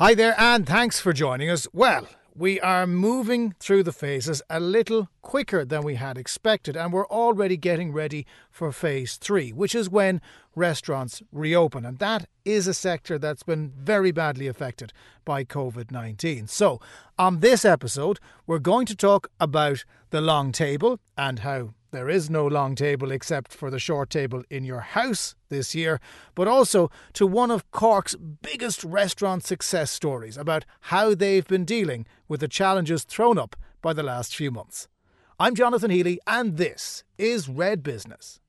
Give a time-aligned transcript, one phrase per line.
[0.00, 1.68] Hi there, and thanks for joining us.
[1.74, 6.90] Well, we are moving through the phases a little quicker than we had expected, and
[6.90, 10.22] we're already getting ready for phase three, which is when
[10.56, 11.84] restaurants reopen.
[11.84, 14.94] And that is a sector that's been very badly affected
[15.26, 16.46] by COVID 19.
[16.46, 16.80] So,
[17.18, 22.30] on this episode, we're going to talk about the long table and how there is
[22.30, 26.00] no long table except for the short table in your house this year,
[26.34, 32.06] but also to one of Cork's biggest restaurant success stories about how they've been dealing
[32.28, 34.88] with the challenges thrown up by the last few months.
[35.38, 38.40] I'm Jonathan Healy, and this is Red Business.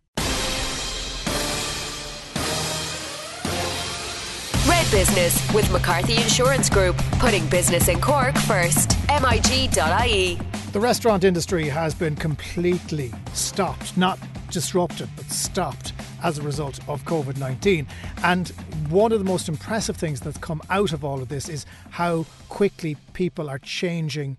[4.91, 8.97] Business with McCarthy Insurance Group, putting business in Cork first.
[9.07, 10.37] MIG.ie.
[10.73, 17.05] The restaurant industry has been completely stopped, not disrupted, but stopped as a result of
[17.05, 17.87] COVID 19.
[18.23, 18.49] And
[18.89, 22.25] one of the most impressive things that's come out of all of this is how
[22.49, 24.37] quickly people are changing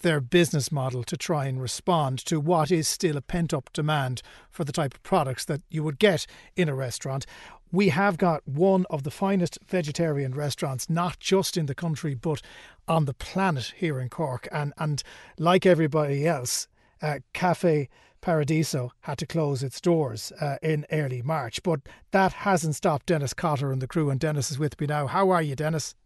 [0.00, 4.22] their business model to try and respond to what is still a pent up demand
[4.50, 7.26] for the type of products that you would get in a restaurant.
[7.74, 12.40] We have got one of the finest vegetarian restaurants, not just in the country, but
[12.86, 14.46] on the planet here in Cork.
[14.52, 15.02] And, and
[15.40, 16.68] like everybody else,
[17.02, 17.88] uh, Cafe
[18.20, 21.64] Paradiso had to close its doors uh, in early March.
[21.64, 21.80] But
[22.12, 24.08] that hasn't stopped Dennis Cotter and the crew.
[24.08, 25.08] And Dennis is with me now.
[25.08, 25.96] How are you, Dennis?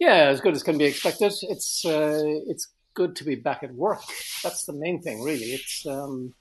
[0.00, 1.32] Yeah, as good as can be expected.
[1.42, 4.02] It's uh, it's good to be back at work.
[4.42, 5.52] That's the main thing, really.
[5.52, 6.34] It's um,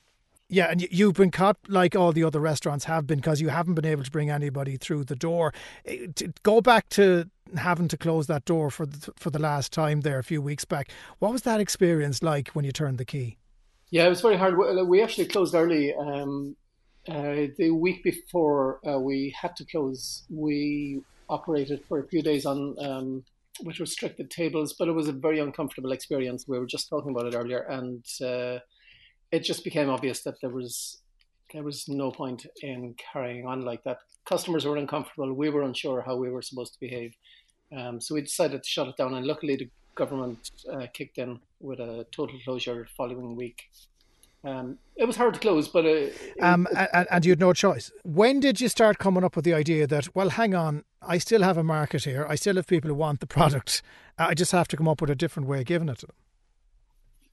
[0.48, 3.74] yeah, and you've been caught like all the other restaurants have been because you haven't
[3.74, 5.54] been able to bring anybody through the door.
[5.86, 6.08] Eh,
[6.44, 10.20] go back to having to close that door for the, for the last time there
[10.20, 10.92] a few weeks back.
[11.20, 13.38] What was that experience like when you turned the key?
[13.90, 14.58] Yeah, it was very hard.
[14.88, 15.94] We actually closed early.
[15.96, 16.56] Um,
[17.08, 22.46] uh, the week before uh, we had to close, we operated for a few days
[22.46, 23.24] on um,
[23.64, 26.48] with restricted tables, but it was a very uncomfortable experience.
[26.48, 28.60] We were just talking about it earlier, and uh,
[29.32, 31.02] it just became obvious that there was
[31.54, 34.00] there was no point in carrying on like that.
[34.26, 35.32] Customers were uncomfortable.
[35.34, 37.14] We were unsure how we were supposed to behave,
[37.76, 39.14] um, so we decided to shut it down.
[39.14, 43.64] And luckily, the government uh, kicked in with a total closure following week.
[44.44, 46.08] Um, it was hard to close, but uh,
[46.40, 47.92] um, and, and you had no choice.
[48.04, 51.42] When did you start coming up with the idea that, well, hang on, I still
[51.42, 52.28] have a market here.
[52.30, 53.82] I still have people who want the product.
[54.20, 56.16] I just have to come up with a different way of giving it to them.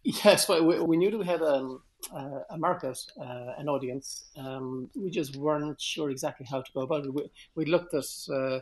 [0.04, 1.80] Yes, well, we, we knew that we had um,
[2.12, 4.24] uh, a market, uh, an audience.
[4.36, 7.14] Um, we just weren't sure exactly how to go about it.
[7.14, 8.60] We, we looked at uh,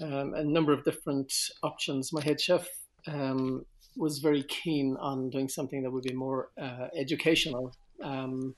[0.00, 1.32] um, a number of different
[1.62, 2.12] options.
[2.12, 2.68] My head chef
[3.06, 3.64] um,
[3.96, 8.56] was very keen on doing something that would be more uh, educational, um,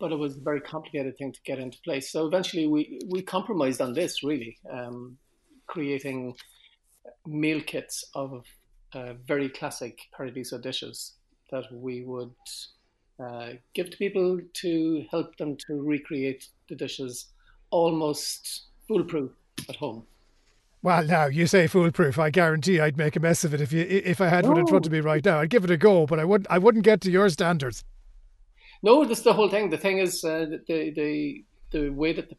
[0.00, 2.10] but it was a very complicated thing to get into place.
[2.10, 5.18] So eventually, we we compromised on this really, um,
[5.66, 6.34] creating
[7.26, 8.44] meal kits of
[8.94, 11.14] uh, very classic Paradiso dishes
[11.50, 12.32] that we would
[13.20, 17.26] uh, give to people to help them to recreate the dishes
[17.70, 19.30] almost foolproof
[19.68, 20.04] at home.
[20.82, 22.18] Well, now you say foolproof.
[22.18, 24.66] I guarantee I'd make a mess of it if you if I had one in
[24.66, 25.38] front of me right now.
[25.38, 26.50] I'd give it a go, but I wouldn't.
[26.50, 27.84] I wouldn't get to your standards.
[28.82, 29.70] No, that's the whole thing.
[29.70, 32.36] The thing is uh, the the the way that the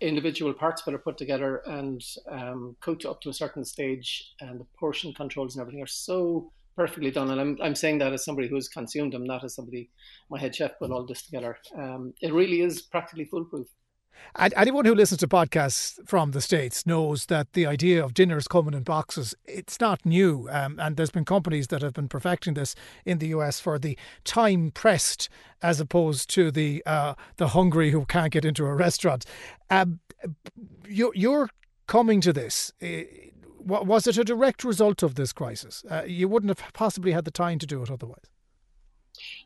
[0.00, 4.60] individual parts that are put together and um, cooked up to a certain stage, and
[4.60, 7.30] the portion controls and everything are so perfectly done.
[7.30, 9.90] And I'm, I'm saying that as somebody who's consumed them, not as somebody,
[10.30, 11.58] my head chef put all this together.
[11.76, 13.68] Um, it really is practically foolproof.
[14.38, 18.74] Anyone who listens to podcasts from the States knows that the idea of dinners coming
[18.74, 20.48] in boxes, it's not new.
[20.50, 22.74] Um, and there's been companies that have been perfecting this
[23.04, 25.28] in the US for the time pressed
[25.60, 29.24] as opposed to the uh, the hungry who can't get into a restaurant.
[29.70, 30.00] Um,
[30.88, 31.48] you're, you're
[31.86, 32.72] coming to this.
[33.64, 35.84] Was it a direct result of this crisis?
[35.88, 38.31] Uh, you wouldn't have possibly had the time to do it otherwise.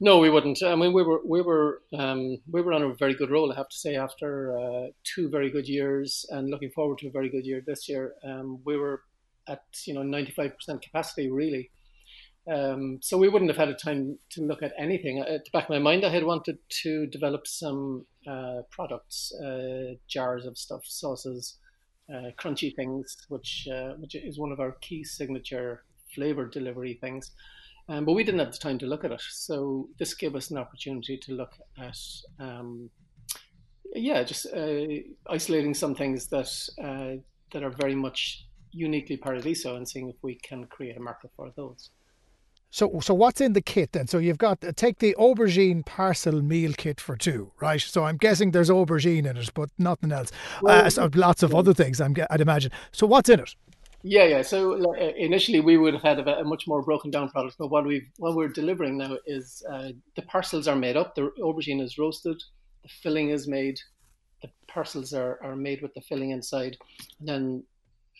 [0.01, 0.63] No, we wouldn't.
[0.63, 3.53] I mean, we were we were um, we were on a very good roll.
[3.53, 7.11] I have to say, after uh, two very good years and looking forward to a
[7.11, 9.03] very good year this year, um, we were
[9.49, 11.71] at you know ninety five percent capacity really.
[12.49, 15.19] Um, so we wouldn't have had a time to look at anything.
[15.19, 19.95] At the back of my mind, I had wanted to develop some uh, products, uh,
[20.07, 21.59] jars of stuffed sauces,
[22.09, 25.83] uh, crunchy things, which uh, which is one of our key signature
[26.15, 27.33] flavor delivery things.
[27.89, 29.23] Um, but we didn't have the time to look at it.
[29.31, 31.99] So this gave us an opportunity to look at,
[32.41, 32.91] um,
[33.95, 34.87] yeah, just uh,
[35.31, 36.51] isolating some things that
[36.83, 37.23] uh,
[37.53, 41.53] that are very much uniquely Paradiso and seeing if we can create a market for
[41.57, 41.91] those.
[42.71, 44.07] So, so what's in the kit then?
[44.07, 47.81] So you've got take the aubergine parcel meal kit for two, right?
[47.81, 50.33] So I'm guessing there's aubergine in it, but nothing else.
[50.61, 52.01] Well, uh, so lots of other things.
[52.01, 52.73] I'm, I'd imagine.
[52.93, 53.55] So what's in it?
[54.09, 54.43] Yeah, yeah.
[54.43, 57.73] So uh, initially we would have had a, a, much more broken down product, but
[57.73, 61.17] what we what we're delivering now is uh, the parcels are made up.
[61.17, 62.41] The aubergine is roasted,
[62.85, 63.81] the filling is made,
[64.43, 66.77] the parcels are, are made with the filling inside,
[67.19, 67.65] and then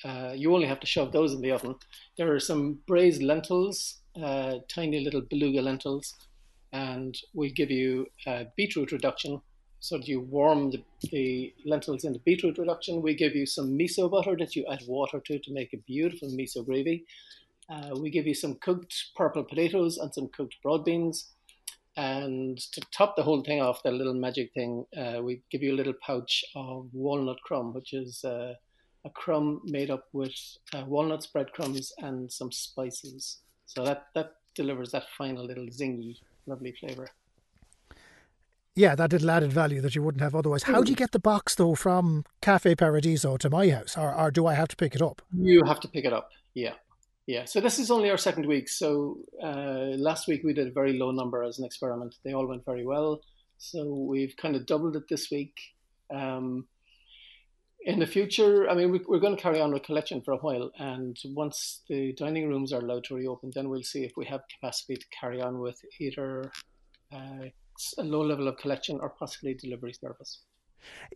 [0.05, 1.77] uh, you only have to shove those in the oven.
[2.19, 6.17] There are some braised lentils, uh, tiny little beluga lentils,
[6.73, 9.41] and we give you a beetroot reduction
[9.87, 13.03] so you warm the, the lentils into beetroot reduction.
[13.03, 16.29] We give you some miso butter that you add water to to make a beautiful
[16.31, 17.05] miso gravy.
[17.71, 21.31] Uh, we give you some cooked purple potatoes and some cooked broad beans.
[21.97, 25.73] And to top the whole thing off, that little magic thing, uh, we give you
[25.73, 28.55] a little pouch of walnut crumb, which is uh,
[29.05, 30.35] a crumb made up with
[30.75, 33.39] uh, walnuts, breadcrumbs, and some spices.
[33.67, 36.17] So that, that delivers that final little zingy,
[36.47, 37.09] lovely flavour.
[38.77, 40.65] Yeah, that little added value that you wouldn't have otherwise.
[40.65, 44.31] How do you get the box though from Cafe Paradiso to my house, or, or
[44.31, 45.23] do I have to pick it up?
[45.33, 46.29] You have to pick it up.
[46.53, 46.75] Yeah,
[47.27, 47.47] yeah.
[47.47, 48.69] So this is only our second week.
[48.69, 52.17] So uh, last week we did a very low number as an experiment.
[52.23, 53.23] They all went very well.
[53.57, 55.59] So we've kind of doubled it this week.
[56.15, 56.67] Um,
[57.81, 60.39] in the future, I mean, we, are going to carry on with collection for a
[60.39, 64.27] while, and once the dining rooms are allowed to reopen, then we'll see if we
[64.27, 66.51] have capacity to carry on with either
[67.15, 67.47] uh,
[67.99, 70.41] a low level of collection or possibly delivery service.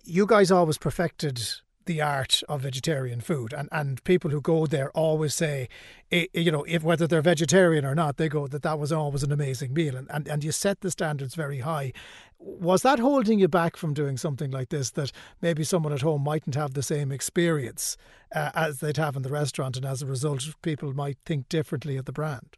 [0.05, 1.41] You guys always perfected
[1.87, 5.69] the art of vegetarian food and, and people who go there always say
[6.11, 9.33] you know if whether they're vegetarian or not they go that that was always an
[9.33, 11.93] amazing meal and, and, and you set the standards very high
[12.39, 15.11] was that holding you back from doing something like this that
[15.41, 17.97] maybe someone at home mightn't have the same experience
[18.35, 21.97] uh, as they'd have in the restaurant and as a result people might think differently
[21.97, 22.57] of the brand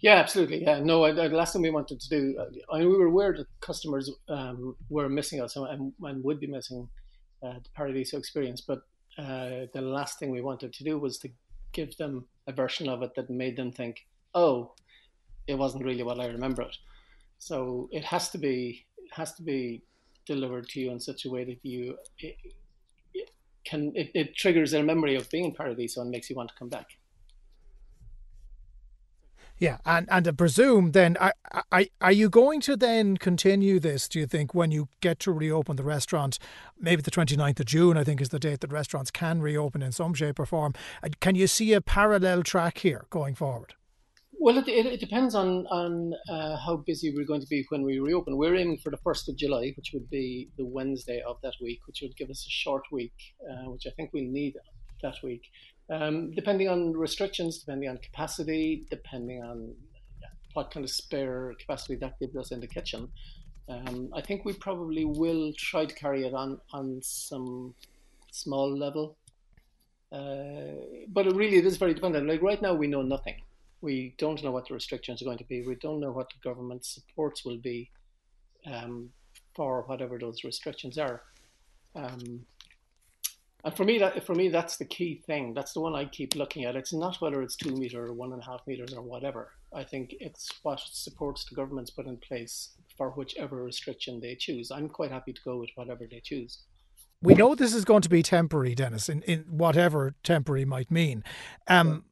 [0.00, 0.62] yeah, absolutely.
[0.62, 1.12] Yeah, no.
[1.12, 2.38] the last thing we wanted to do,
[2.72, 6.46] I mean, we were aware that customers um, were missing us and, and, would be
[6.46, 6.88] missing
[7.42, 8.60] uh, the Paradiso experience.
[8.60, 8.80] But
[9.18, 11.28] uh, the last thing we wanted to do was to
[11.72, 14.74] give them a version of it that made them think, "Oh,
[15.46, 16.76] it wasn't really what I remember it."
[17.38, 19.82] So it has to be has to be
[20.26, 22.36] delivered to you in such a way that you it,
[23.64, 26.54] can it, it triggers a memory of being in Paradiso and makes you want to
[26.58, 26.88] come back.
[29.58, 31.32] Yeah, and and I presume then, are,
[31.72, 35.32] are, are you going to then continue this, do you think, when you get to
[35.32, 36.38] reopen the restaurant?
[36.78, 39.92] Maybe the 29th of June, I think, is the date that restaurants can reopen in
[39.92, 40.74] some shape or form.
[41.20, 43.74] Can you see a parallel track here going forward?
[44.38, 47.82] Well, it, it, it depends on, on uh, how busy we're going to be when
[47.82, 48.36] we reopen.
[48.36, 51.80] We're aiming for the 1st of July, which would be the Wednesday of that week,
[51.86, 53.14] which would give us a short week,
[53.50, 54.54] uh, which I think we'll need
[55.02, 55.42] that week.
[55.88, 59.74] Um, depending on restrictions, depending on capacity, depending on
[60.54, 63.08] what kind of spare capacity that gives us in the kitchen,
[63.68, 67.74] um, I think we probably will try to carry it on on some
[68.30, 69.16] small level.
[70.12, 70.76] Uh,
[71.08, 72.28] but it really it is very dependent.
[72.28, 73.42] Like right now, we know nothing.
[73.80, 75.62] We don't know what the restrictions are going to be.
[75.62, 77.90] We don't know what the government supports will be
[78.66, 79.10] um,
[79.54, 81.22] for whatever those restrictions are.
[81.94, 82.46] Um,
[83.64, 85.54] and for me, that for me, that's the key thing.
[85.54, 86.76] That's the one I keep looking at.
[86.76, 89.52] It's not whether it's two meter or one and a half meters or whatever.
[89.74, 94.70] I think it's what supports the governments put in place for whichever restriction they choose.
[94.70, 96.60] I'm quite happy to go with whatever they choose.
[97.22, 101.24] We know this is going to be temporary, Dennis, in, in whatever temporary might mean.
[101.66, 102.04] Um,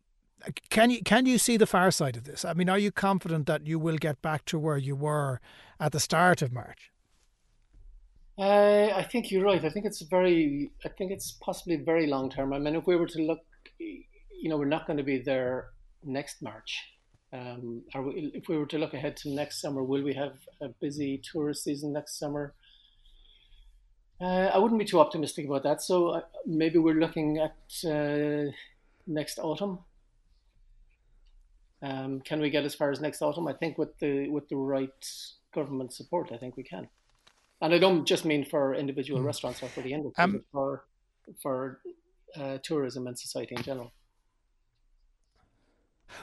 [0.70, 2.44] can you can you see the far side of this?
[2.44, 5.40] I mean, are you confident that you will get back to where you were
[5.78, 6.90] at the start of March?
[8.36, 9.64] Uh, I think you're right.
[9.64, 10.72] I think it's very.
[10.84, 12.52] I think it's possibly very long term.
[12.52, 13.40] I mean, if we were to look,
[13.78, 15.68] you know, we're not going to be there
[16.02, 16.82] next March.
[17.32, 20.68] Um, we, if we were to look ahead to next summer, will we have a
[20.80, 22.54] busy tourist season next summer?
[24.20, 25.80] Uh, I wouldn't be too optimistic about that.
[25.80, 27.56] So uh, maybe we're looking at
[27.88, 28.50] uh,
[29.06, 29.78] next autumn.
[31.82, 33.46] Um, can we get as far as next autumn?
[33.46, 34.90] I think with the with the right
[35.54, 36.88] government support, I think we can
[37.60, 39.26] and I don't just mean for individual mm.
[39.26, 40.84] restaurants or for the industry, um, but for
[41.42, 41.80] for
[42.36, 43.92] uh, tourism and society in general.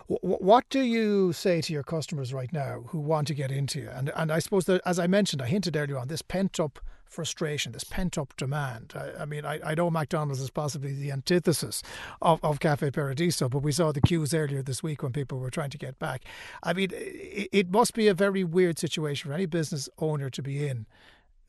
[0.08, 3.90] What do you say to your customers right now who want to get into you?
[3.90, 6.80] And and I suppose that, as I mentioned, I hinted earlier on this pent up
[7.12, 8.94] frustration, this pent up demand.
[8.96, 11.84] I, I, mean, I, I know McDonald's is possibly the antithesis
[12.22, 15.50] of, of Cafe Paradiso, but we saw the queues earlier this week when people were
[15.50, 16.24] trying to get back.
[16.64, 20.42] I mean, it, it must be a very weird situation for any business owner to
[20.42, 20.86] be in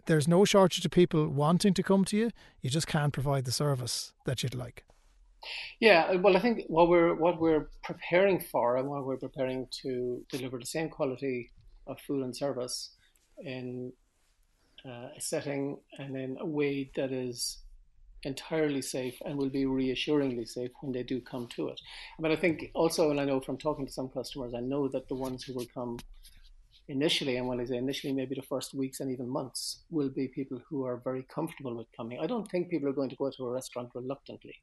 [0.06, 2.30] there's no shortage of people wanting to come to you.
[2.61, 4.85] You just can't provide the service that you'd like.
[5.80, 10.25] Yeah, well, I think what we're what we're preparing for, and what we're preparing to
[10.30, 11.50] deliver the same quality
[11.87, 12.94] of food and service
[13.38, 13.92] in
[14.87, 17.59] uh, a setting and in a way that is
[18.25, 21.80] entirely safe and will be reassuringly safe when they do come to it.
[22.21, 25.09] But I think also, and I know from talking to some customers, I know that
[25.09, 25.99] the ones who will come
[26.88, 30.28] initially, and when I say initially, maybe the first weeks and even months, will be
[30.28, 32.18] people who are very comfortable with coming.
[32.20, 34.54] I don't think people are going to go to a restaurant reluctantly,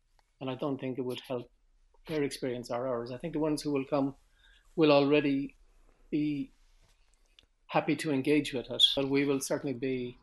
[0.41, 1.49] and I don't think it would help
[2.07, 3.11] their experience or ours.
[3.11, 4.15] I think the ones who will come
[4.75, 5.55] will already
[6.09, 6.51] be
[7.67, 10.17] happy to engage with it, but we will certainly be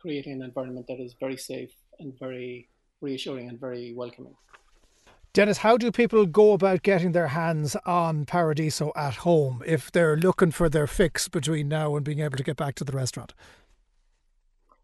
[0.00, 2.68] creating an environment that is very safe and very
[3.00, 4.34] reassuring and very welcoming.
[5.32, 10.16] Dennis, how do people go about getting their hands on Paradiso at home if they're
[10.16, 13.32] looking for their fix between now and being able to get back to the restaurant?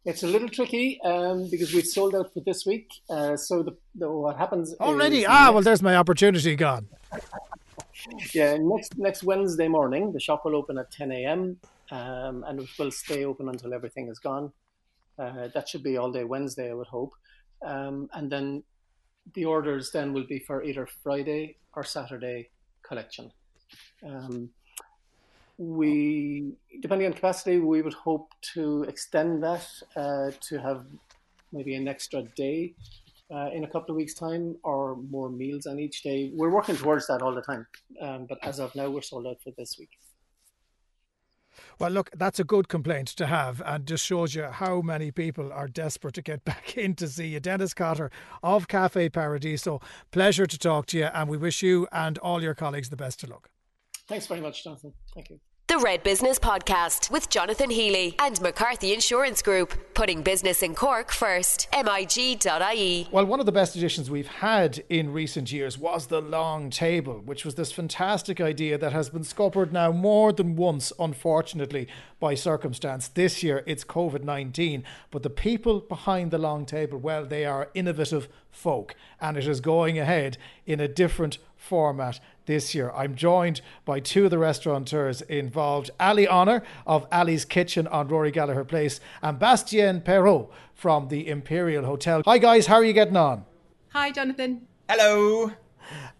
[0.05, 2.89] It's a little tricky um, because we've sold out for this week.
[3.11, 5.27] Uh, so the, the, what happens already?
[5.27, 6.87] ah, well, there's my opportunity gone.
[8.33, 11.57] yeah, next next Wednesday morning, the shop will open at 10 a.m.
[11.91, 14.53] Um, and it will stay open until everything is gone.
[15.19, 17.15] Uh, that should be all day Wednesday, I would hope.
[17.65, 18.63] Um, and then
[19.35, 22.51] the orders then will be for either Friday or Saturday
[22.83, 23.31] collection.
[24.05, 24.51] Um,
[25.59, 26.53] we,
[26.83, 29.67] depending on capacity, we would hope to extend that
[29.97, 30.85] uh, to have
[31.53, 32.75] maybe an extra day
[33.35, 36.31] uh, in a couple of weeks' time or more meals on each day.
[36.35, 37.67] We're working towards that all the time,
[38.01, 39.91] um, but as of now, we're sold out for this week.
[41.79, 45.53] Well, look, that's a good complaint to have and just shows you how many people
[45.53, 47.41] are desperate to get back in to see you.
[47.41, 48.11] Dennis Cotter
[48.43, 52.55] of Cafe Paradiso, pleasure to talk to you, and we wish you and all your
[52.55, 53.51] colleagues the best of luck.
[54.09, 54.93] Thanks very much, Jonathan.
[55.15, 55.41] Thank you.
[55.69, 61.11] The Red Business Podcast with Jonathan Healy and McCarthy Insurance Group, putting business in Cork
[61.11, 61.67] first.
[61.75, 63.09] MIG.ie.
[63.11, 67.21] Well, one of the best additions we've had in recent years was the long table,
[67.25, 71.89] which was this fantastic idea that has been scuppered now more than once, unfortunately,
[72.21, 73.09] by circumstance.
[73.09, 77.71] This year it's COVID 19, but the people behind the long table, well, they are
[77.75, 82.91] innovative folk, and it is going ahead in a different format this year.
[82.93, 88.31] I'm joined by two of the restaurateurs involved Ali Honour of Ali's Kitchen on Rory
[88.31, 92.23] Gallagher Place and Bastien Peyraud from the Imperial Hotel.
[92.25, 93.45] Hi, guys, how are you getting on?
[93.89, 94.67] Hi, Jonathan.
[94.89, 95.53] Hello.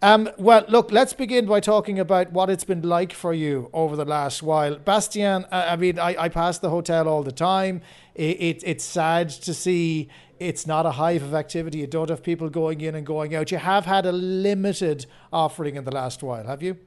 [0.01, 3.95] Um, well, look, let's begin by talking about what it's been like for you over
[3.95, 4.75] the last while.
[4.75, 7.81] Bastien, I mean, I, I pass the hotel all the time.
[8.15, 10.09] It, it, it's sad to see
[10.39, 11.79] it's not a hive of activity.
[11.79, 13.51] You don't have people going in and going out.
[13.51, 16.77] You have had a limited offering in the last while, have you?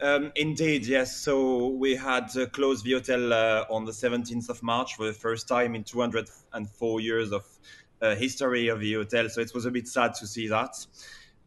[0.00, 1.16] Um, indeed, yes.
[1.16, 5.12] So we had uh, closed the hotel uh, on the 17th of March for the
[5.12, 7.44] first time in 204 years of
[8.00, 9.28] uh, history of the hotel.
[9.28, 10.74] So it was a bit sad to see that,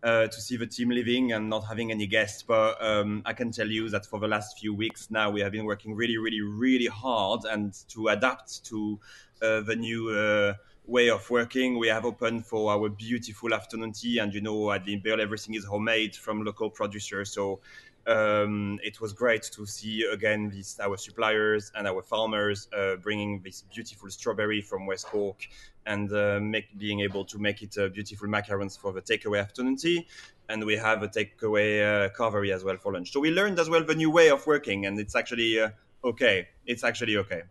[0.04, 2.44] uh, to see the team leaving and not having any guests.
[2.44, 5.52] But um, I can tell you that for the last few weeks now, we have
[5.52, 9.00] been working really, really, really hard and to adapt to
[9.42, 10.54] uh, the new uh,
[10.86, 11.78] way of working.
[11.78, 15.56] We have opened for our beautiful afternoon tea, and you know, at the Imperial, everything
[15.56, 17.32] is homemade from local producers.
[17.32, 17.62] So
[18.06, 23.42] um, it was great to see again these our suppliers and our farmers uh, bringing
[23.42, 25.48] this beautiful strawberry from West Cork
[25.86, 29.78] and uh, make, being able to make it uh, beautiful macarons for the takeaway afternoon
[29.78, 30.08] tea.
[30.50, 33.12] And we have a takeaway uh, as well for lunch.
[33.12, 35.70] So we learned as well the new way of working, and it's actually uh,
[36.04, 36.50] okay.
[36.66, 37.44] It's actually okay.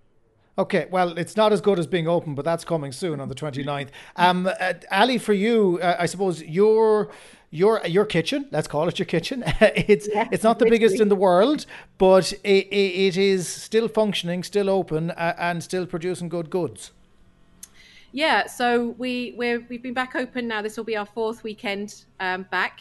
[0.59, 3.35] Okay, well, it's not as good as being open, but that's coming soon on the
[3.35, 3.89] 29th.
[4.17, 7.11] Um, uh, Ali, for you, uh, I suppose your
[7.51, 9.45] your your kitchen, let's call it your kitchen.
[9.61, 10.79] it's yeah, it's not the literally.
[10.79, 11.65] biggest in the world,
[11.97, 12.75] but it, it,
[13.07, 16.93] it is still functioning, still open, uh, and still producing good goods.
[18.13, 20.61] Yeah, so we we we've been back open now.
[20.61, 22.81] This will be our fourth weekend um, back.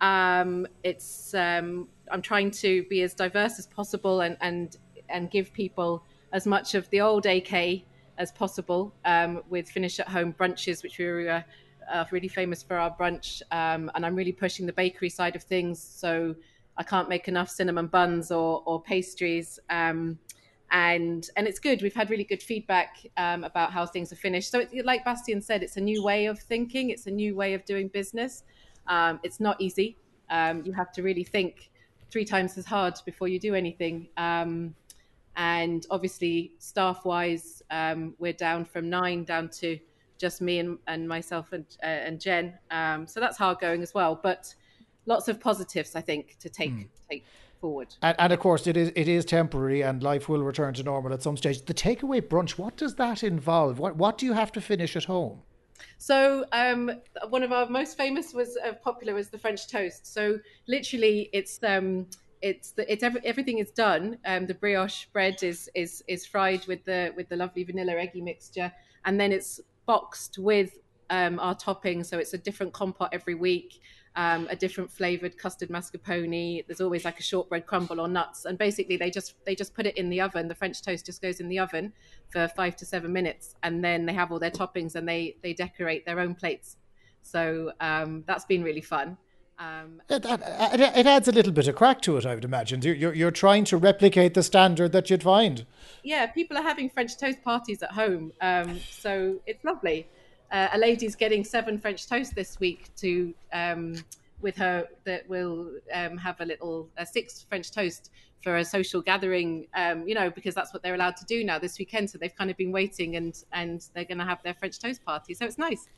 [0.00, 4.76] Um, it's um, I'm trying to be as diverse as possible and and
[5.08, 7.82] and give people as much of the old AK
[8.18, 11.42] as possible um, with finish at home brunches, which we were uh,
[11.90, 13.40] uh, really famous for our brunch.
[13.50, 15.80] Um, and I'm really pushing the bakery side of things.
[15.80, 16.34] So
[16.76, 19.58] I can't make enough cinnamon buns or, or pastries.
[19.70, 20.18] Um,
[20.70, 21.80] and and it's good.
[21.80, 24.50] We've had really good feedback um, about how things are finished.
[24.50, 26.90] So, it, like Bastien said, it's a new way of thinking.
[26.90, 28.42] It's a new way of doing business.
[28.86, 29.96] Um, it's not easy.
[30.28, 31.70] Um, you have to really think
[32.10, 34.08] three times as hard before you do anything.
[34.16, 34.74] Um,
[35.38, 39.78] and obviously, staff wise, um, we're down from nine down to
[40.18, 42.58] just me and, and myself and, uh, and Jen.
[42.72, 44.18] Um, so that's hard going as well.
[44.20, 44.52] But
[45.06, 46.88] lots of positives, I think, to take mm.
[47.08, 47.24] take
[47.60, 47.94] forward.
[48.02, 51.12] And, and, of course, it is it is temporary, and life will return to normal
[51.12, 51.64] at some stage.
[51.64, 53.78] The takeaway brunch, what does that involve?
[53.78, 55.42] What what do you have to finish at home?
[55.98, 56.90] So um,
[57.28, 60.12] one of our most famous was uh, popular was the French toast.
[60.12, 62.06] So literally, it's um,
[62.42, 64.18] it's the, it's every, everything is done.
[64.24, 68.20] Um, the brioche bread is is is fried with the with the lovely vanilla eggy
[68.20, 68.72] mixture,
[69.04, 70.78] and then it's boxed with
[71.10, 72.06] um, our toppings.
[72.06, 73.80] So it's a different compote every week,
[74.16, 76.64] um, a different flavored custard mascarpone.
[76.66, 79.86] There's always like a shortbread crumble or nuts, and basically they just they just put
[79.86, 80.48] it in the oven.
[80.48, 81.92] The French toast just goes in the oven
[82.30, 85.54] for five to seven minutes, and then they have all their toppings and they they
[85.54, 86.76] decorate their own plates.
[87.22, 89.18] So um, that's been really fun.
[89.58, 92.80] Um, it, it, adds a little bit of crack to it, I would imagine.
[92.82, 95.66] You're, you're trying to replicate the standard that you'd find.
[96.04, 100.06] Yeah, people are having French toast parties at home, um, so it's lovely.
[100.52, 103.96] Uh, a lady's getting seven French toast this week to um,
[104.40, 108.10] with her that will um, have a little six French toast
[108.42, 109.66] for a social gathering.
[109.74, 112.10] Um, you know, because that's what they're allowed to do now this weekend.
[112.10, 115.04] So they've kind of been waiting, and and they're going to have their French toast
[115.04, 115.34] party.
[115.34, 115.88] So it's nice.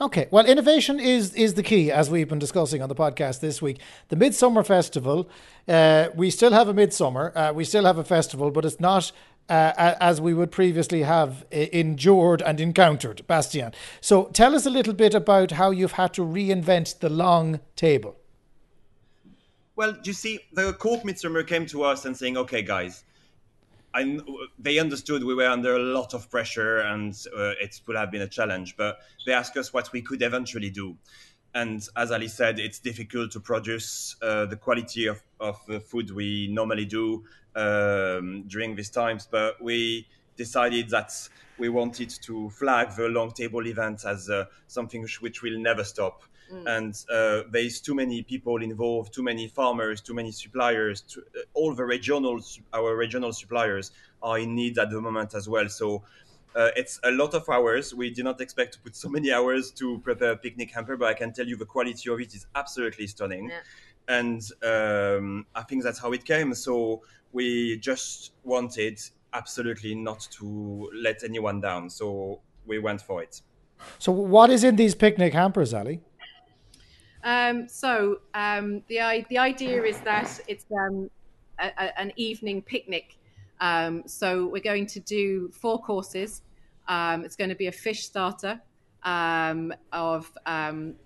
[0.00, 3.60] Okay, well, innovation is is the key, as we've been discussing on the podcast this
[3.60, 3.80] week.
[4.10, 5.28] The Midsummer Festival,
[5.66, 9.10] uh, we still have a Midsummer, uh, we still have a festival, but it's not
[9.48, 13.72] uh, as we would previously have endured and encountered, Bastien.
[14.00, 18.16] So tell us a little bit about how you've had to reinvent the long table.
[19.74, 23.04] Well, you see, the Cork Midsummer came to us and saying, okay, guys,
[23.94, 24.18] I,
[24.58, 28.22] they understood we were under a lot of pressure and uh, it would have been
[28.22, 30.96] a challenge, but they asked us what we could eventually do.
[31.54, 36.10] And as Ali said, it's difficult to produce uh, the quality of, of the food
[36.10, 37.24] we normally do
[37.56, 41.12] um, during these times, but we decided that
[41.58, 46.22] we wanted to flag the long table event as uh, something which will never stop.
[46.52, 46.76] Mm.
[46.76, 51.02] And uh, there's too many people involved, too many farmers, too many suppliers.
[51.02, 52.40] Too, uh, all the regional,
[52.72, 55.68] our regional suppliers are in need at the moment as well.
[55.68, 56.02] So
[56.56, 57.94] uh, it's a lot of hours.
[57.94, 61.08] We did not expect to put so many hours to prepare a picnic hamper, but
[61.08, 63.50] I can tell you the quality of it is absolutely stunning.
[63.50, 63.60] Yeah.
[64.08, 66.54] And um, I think that's how it came.
[66.54, 67.02] So
[67.32, 69.00] we just wanted
[69.34, 71.90] absolutely not to let anyone down.
[71.90, 73.42] So we went for it.
[73.98, 76.00] So, what is in these picnic hampers, Ali?
[77.24, 81.10] Um, so um, the the idea is that it's um,
[81.58, 83.16] a, a, an evening picnic.
[83.60, 86.42] Um, so we're going to do four courses.
[86.86, 88.60] Um, it's going to be a fish starter
[89.02, 90.30] um, of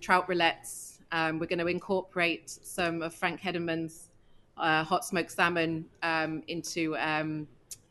[0.01, 1.01] trout roulets.
[1.13, 4.11] we're going to incorporate some of Frank Hederman's
[4.59, 5.87] uh, hot smoked salmon
[6.49, 6.95] into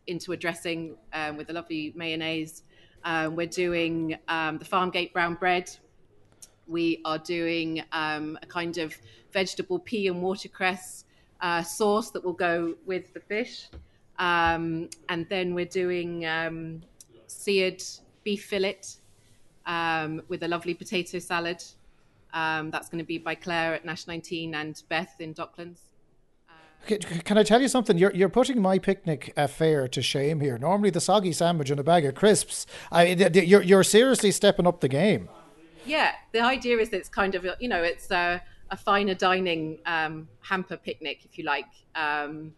[0.07, 0.95] into a dressing
[1.35, 2.63] with a lovely mayonnaise.
[3.05, 5.75] We're doing the Farmgate brown bread,
[6.67, 8.95] we are doing um, a kind of
[9.31, 11.05] vegetable pea and watercress
[11.41, 13.67] uh, sauce that will go with the fish.
[14.19, 16.81] Um, and then we're doing um,
[17.27, 17.81] seared
[18.23, 18.79] beef fillet
[19.65, 21.63] um, with a lovely potato salad.
[22.33, 25.79] Um, that's going to be by Claire at Nash 19 and Beth in Docklands.
[26.87, 27.95] Can I tell you something?
[27.99, 30.57] You're you're putting my picnic affair to shame here.
[30.57, 32.65] Normally, the soggy sandwich and a bag of crisps.
[32.91, 35.29] I, you're you're seriously stepping up the game
[35.85, 39.79] yeah, the idea is that it's kind of you know it's a, a finer dining
[39.85, 41.65] um, hamper picnic, if you like,
[41.95, 42.53] um,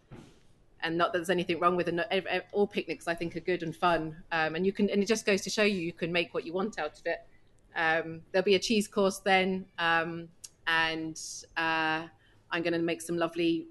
[0.81, 2.45] and not that there's anything wrong with it.
[2.51, 5.25] All picnics, I think, are good and fun, um, and you can and it just
[5.25, 7.25] goes to show you you can make what you want out of it.
[7.75, 10.27] Um, there'll be a cheese course then, um,
[10.67, 11.19] and
[11.57, 12.07] uh,
[12.51, 13.67] I'm going to make some lovely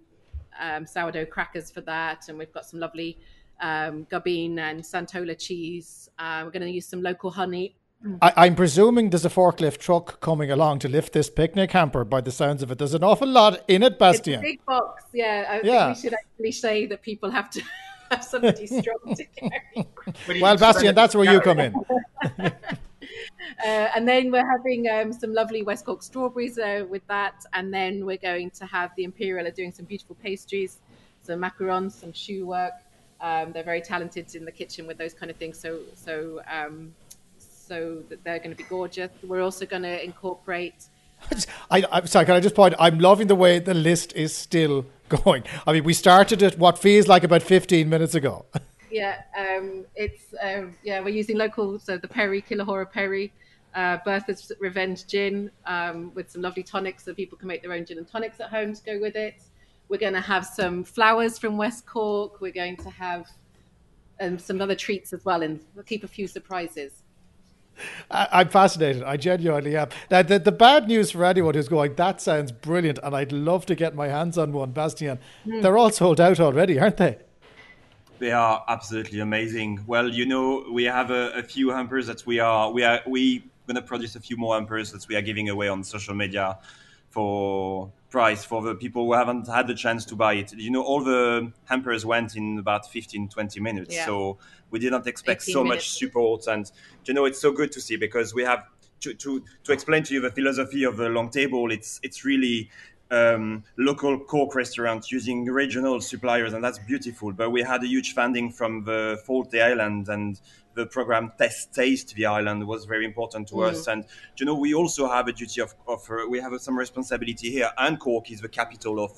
[0.59, 3.19] um, sourdough crackers for that, and we've got some lovely
[3.61, 6.09] um, Gubeen and Santola cheese.
[6.19, 7.77] Uh, we're going to use some local honey
[8.21, 12.05] I, am presuming there's a forklift truck coming along to lift this picnic hamper.
[12.05, 14.41] By the sounds of it, there's an awful lot in it, Bastien.
[14.41, 15.47] big box, yeah.
[15.49, 15.87] I yeah.
[15.87, 17.63] think we should actually say that people have to
[18.11, 19.87] have somebody strong to carry.
[20.41, 21.75] well, Bastien, that's where you come in.
[22.41, 22.51] uh,
[23.65, 28.05] and then we're having um, some lovely West Cork strawberries uh, with that, and then
[28.05, 30.79] we're going to have the Imperial are doing some beautiful pastries,
[31.23, 32.75] some macarons, some shoe work.
[33.21, 35.57] Um, they're very talented in the kitchen with those kind of things.
[35.57, 36.93] So, so um,
[37.67, 39.11] so that they're going to be gorgeous.
[39.23, 40.87] We're also going to incorporate.
[41.71, 42.75] I, am sorry, can I just point?
[42.79, 45.45] I'm loving the way the list is still going.
[45.67, 48.47] I mean, we started at what feels like about 15 minutes ago.
[48.95, 53.33] Yeah, um, it's um, yeah, we're using local, so the Perry Killahora Perry,
[53.75, 57.87] uh, Bertha's Revenge gin um, with some lovely tonics, so people can make their own
[57.87, 59.45] gin and tonics at home to go with it.
[59.89, 62.43] We're going to have some flowers from West Cork.
[62.43, 63.31] We're going to have
[64.21, 67.02] um, some other treats as well, and we'll keep a few surprises.
[68.11, 69.03] I, am fascinated.
[69.03, 69.89] I genuinely am.
[70.11, 73.67] Now, the, the bad news for anyone who's going, that sounds brilliant, and I'd love
[73.67, 75.19] to get my hands on one, Bastien.
[75.47, 75.63] Mm.
[75.63, 77.19] They're all sold out already, aren't they?
[78.19, 79.83] They are absolutely amazing.
[79.87, 83.41] Well, you know, we have a, a few hampers that we are we are we
[83.67, 86.59] going to produce a few more hampers that we are giving away on social media
[87.13, 90.53] for price for the people who haven't had the chance to buy it.
[90.55, 93.95] You know, all the hampers went in about 15, 20 minutes.
[93.95, 94.07] Yeah.
[94.07, 94.39] So
[94.71, 95.85] we did not expect so minutes.
[95.85, 96.47] much support.
[96.47, 96.71] And,
[97.05, 98.65] you know, it's so good to see because we have
[99.01, 102.71] to, to, to explain to you the philosophy of the long table, it's it's really
[103.11, 107.33] um, local Cork restaurants using regional suppliers, and that's beautiful.
[107.33, 110.41] But we had a huge funding from the Fáilte Ireland, and
[110.75, 113.71] the program Test Taste the Island was very important to mm.
[113.71, 113.87] us.
[113.87, 114.05] And
[114.37, 117.71] you know, we also have a duty of, of uh, we have some responsibility here.
[117.79, 119.13] And Cork is the capital of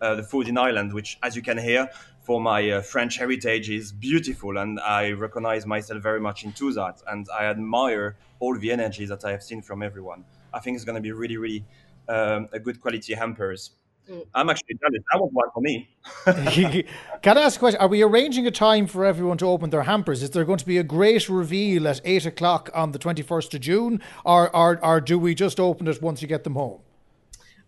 [0.00, 1.90] uh, the food in Ireland, which, as you can hear,
[2.22, 7.00] for my uh, French heritage is beautiful, and I recognize myself very much into that.
[7.06, 10.24] And I admire all the energy that I have seen from everyone.
[10.52, 11.64] I think it's going to be really, really
[12.08, 13.70] um, a good quality hampers.
[14.08, 14.26] Mm.
[14.34, 15.02] I'm actually jealous.
[15.12, 15.88] That was one for me.
[17.22, 17.80] Can I ask a question?
[17.80, 20.22] Are we arranging a time for everyone to open their hampers?
[20.22, 23.60] Is there going to be a great reveal at eight o'clock on the 21st of
[23.60, 26.80] June, or, or, or do we just open it once you get them home?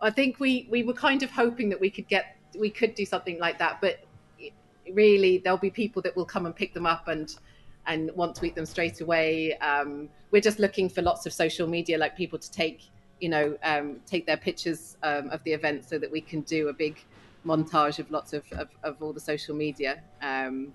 [0.00, 3.04] I think we, we were kind of hoping that we could get we could do
[3.04, 4.00] something like that, but
[4.92, 7.36] really there'll be people that will come and pick them up and
[7.86, 9.56] and want to eat them straight away.
[9.58, 12.82] Um, we're just looking for lots of social media, like people to take
[13.20, 16.68] you know, um, take their pictures um, of the event so that we can do
[16.68, 16.98] a big
[17.44, 20.02] montage of lots of, of, of all the social media.
[20.22, 20.72] Um,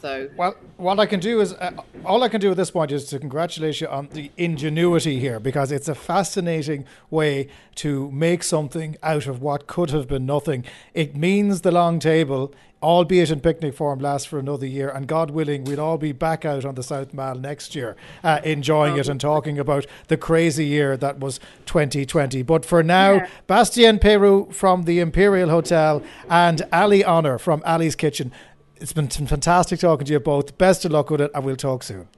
[0.00, 1.72] so well, what I can do is uh,
[2.04, 5.40] all I can do at this point is to congratulate you on the ingenuity here
[5.40, 10.64] because it's a fascinating way to make something out of what could have been nothing.
[10.94, 15.30] It means the long table, albeit in picnic form, lasts for another year, and God
[15.30, 18.98] willing, we'll all be back out on the South Mall next year, uh, enjoying oh.
[18.98, 22.42] it and talking about the crazy year that was 2020.
[22.42, 23.28] But for now, yeah.
[23.46, 28.32] Bastien Peyraud from the Imperial Hotel and Ali Honour from Ali's Kitchen
[28.80, 30.56] it's been fantastic talking to you both.
[30.58, 32.08] Best of luck with it, and we'll talk soon.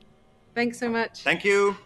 [0.54, 1.22] Thanks so much.
[1.22, 1.76] Thank you.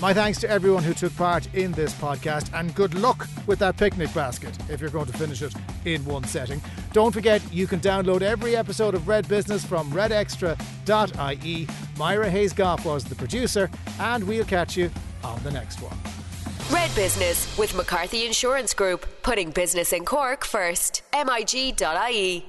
[0.00, 3.76] My thanks to everyone who took part in this podcast, and good luck with that
[3.76, 5.52] picnic basket if you're going to finish it
[5.84, 6.62] in one setting.
[6.94, 11.68] Don't forget, you can download every episode of Red Business from redextra.ie.
[11.98, 14.90] Myra Hayes Goff was the producer, and we'll catch you
[15.22, 15.96] on the next one.
[16.70, 21.02] Red Business with McCarthy Insurance Group, putting business in Cork first.
[21.12, 22.46] MIG.ie